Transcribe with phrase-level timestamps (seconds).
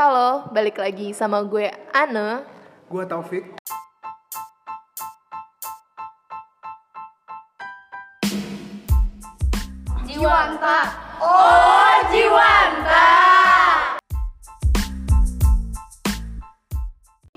[0.00, 2.40] Halo, balik lagi sama gue Anne.
[2.88, 3.44] Gua Taufik.
[10.08, 10.78] Jiwanta.
[11.20, 13.08] Oh, Jiwanta.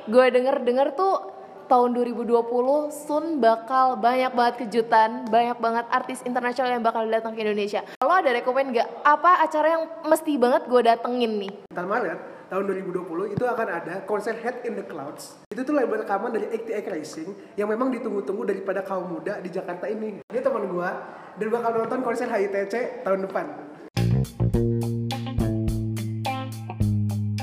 [0.07, 1.35] Gue denger-denger tuh
[1.67, 2.47] tahun 2020
[2.95, 7.83] Sun bakal banyak banget kejutan, banyak banget artis internasional yang bakal datang ke Indonesia.
[7.99, 11.51] Lo ada rekomend gak apa acara yang mesti banget gue datengin nih?
[11.75, 15.41] Ntar Maret tahun 2020 itu akan ada konser Head in the Clouds.
[15.49, 19.89] Itu tuh label rekaman dari ATX Racing yang memang ditunggu-tunggu daripada kaum muda di Jakarta
[19.89, 20.21] ini.
[20.29, 21.01] Dia teman gua
[21.33, 23.45] dan bakal nonton konser HITC tahun depan.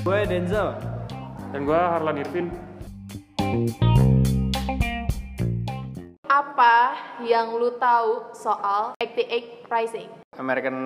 [0.06, 0.78] Gue Denzel.
[1.50, 2.46] Dan gue Harlan Irvin.
[6.30, 6.94] Apa
[7.26, 10.10] yang lu tahu soal 88 Rising?
[10.38, 10.76] American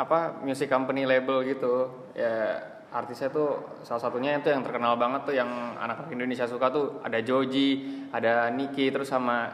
[0.00, 1.92] apa music company label gitu.
[2.16, 7.02] Ya artisnya tuh salah satunya itu yang terkenal banget tuh yang anak-anak Indonesia suka tuh
[7.02, 7.82] ada Joji,
[8.14, 9.50] ada Nicky terus sama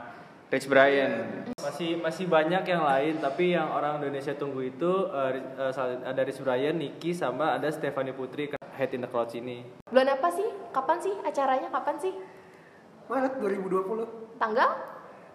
[0.53, 1.47] Rich Brian.
[1.57, 5.41] Masih masih banyak yang lain, tapi yang orang Indonesia tunggu itu eh,
[5.73, 9.65] sal- ada Rich Brian, Nicky, sama ada Stephanie Putri Head in the Clouds ini.
[9.89, 10.45] Bulan apa sih?
[10.71, 11.73] Kapan sih acaranya?
[11.73, 12.13] Kapan sih?
[13.09, 14.37] Maret 2020.
[14.37, 14.71] Tanggal?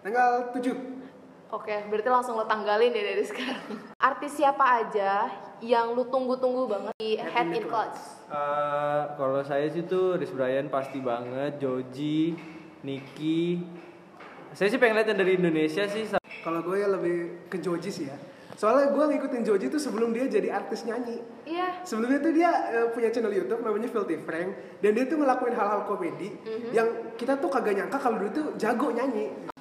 [0.00, 1.06] Tanggal 7.
[1.46, 3.95] Oke, berarti langsung lo tanggalin ya dari sekarang.
[4.26, 5.30] Artis siapa aja
[5.62, 8.26] yang lu tunggu-tunggu banget di Head in Clouds?
[8.26, 12.34] Eh, kalau saya sih tuh Rich Brian pasti banget, Joji,
[12.82, 13.62] Nicky.
[14.50, 16.10] Saya sih pengen lihat yang dari Indonesia sih.
[16.42, 18.18] Kalau gue ya lebih ke Joji sih ya.
[18.58, 21.22] Soalnya gue ngikutin Joji tuh sebelum dia jadi artis nyanyi.
[21.46, 21.86] Iya.
[21.86, 25.86] Sebelumnya tuh dia eh, punya channel YouTube namanya Filthy Frank dan dia tuh ngelakuin hal-hal
[25.86, 26.34] komedi
[26.74, 29.54] yang kita tuh kagak nyangka kalau dulu tuh jago nyanyi.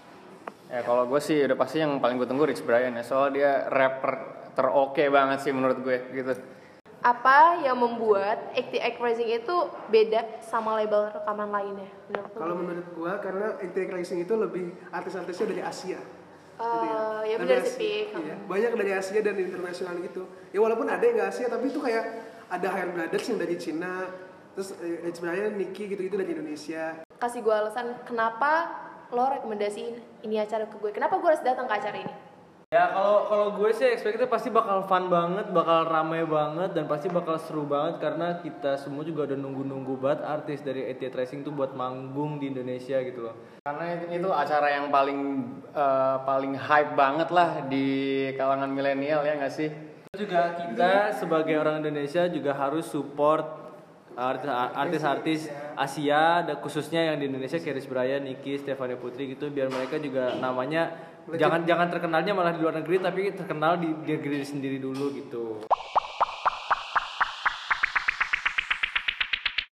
[0.75, 3.51] Ya kalau gue sih udah pasti yang paling gue tunggu Rich Brian ya soalnya dia
[3.71, 6.35] rapper teroke banget sih menurut gue gitu.
[6.99, 9.55] Apa yang membuat 88 Rising itu
[9.87, 11.87] beda sama label rekaman lainnya?
[12.33, 16.01] Kalau menurut gua karena ATX Racing itu lebih artis-artisnya dari Asia.
[16.01, 16.87] Eh, Gitu
[17.29, 18.09] ya benar sih.
[18.09, 18.25] Pik.
[18.25, 20.25] Iya, banyak dari Asia dan internasional gitu.
[20.49, 22.05] Ya walaupun ada yang nggak Asia tapi itu kayak
[22.49, 24.09] ada Hair Brothers yang dari Cina,
[24.57, 27.05] terus eh, Rich Brian, Nicky gitu-gitu dari Indonesia.
[27.21, 30.91] Kasih gue alasan kenapa lo rekomendasiin ini acara ke gue.
[30.93, 32.13] Kenapa gue harus datang ke acara ini?
[32.73, 37.07] Ya kalau kalau gue sih expectnya pasti bakal fun banget, bakal ramai banget dan pasti
[37.07, 41.53] bakal seru banget karena kita semua juga udah nunggu-nunggu banget artis dari Etihad Racing tuh
[41.53, 43.35] buat manggung di Indonesia gitu loh.
[43.63, 45.19] Karena itu, itu acara yang paling
[45.71, 47.87] eh, paling hype banget lah di
[48.33, 49.69] kalangan milenial ya nggak sih?
[50.15, 53.74] juga kita sebagai orang Indonesia juga harus support
[54.15, 59.99] artis-artis Asia dan khususnya yang di Indonesia Rich Brian, Nicky, Stephanie Putri gitu biar mereka
[59.99, 60.95] juga namanya
[61.35, 65.65] jangan jangan terkenalnya malah di luar negeri tapi terkenal di, di negeri sendiri dulu gitu.